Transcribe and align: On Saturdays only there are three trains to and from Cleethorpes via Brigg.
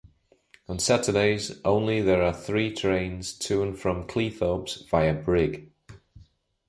On 0.67 0.79
Saturdays 0.79 1.61
only 1.63 2.01
there 2.01 2.23
are 2.23 2.33
three 2.33 2.73
trains 2.73 3.33
to 3.37 3.61
and 3.61 3.77
from 3.77 4.07
Cleethorpes 4.07 4.87
via 4.89 5.13
Brigg. 5.13 5.69